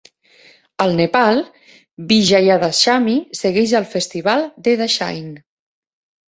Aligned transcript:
Al 0.85 0.93
Nepal, 0.99 1.41
Vijayadashami 2.11 3.15
segueix 3.41 3.75
al 3.81 3.87
festival 3.93 4.43
de 4.69 4.75
Dashain. 4.83 5.31